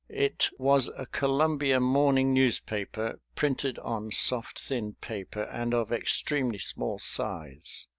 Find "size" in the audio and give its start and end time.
6.97-7.87